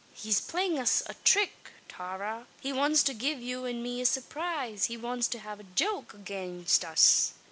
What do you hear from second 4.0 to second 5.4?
a surproise. He wants to